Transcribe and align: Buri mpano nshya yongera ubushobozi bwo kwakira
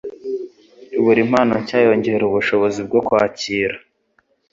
Buri 1.03 1.21
mpano 1.29 1.53
nshya 1.61 1.79
yongera 1.85 2.23
ubushobozi 2.25 2.79
bwo 2.87 2.99
kwakira 3.07 3.75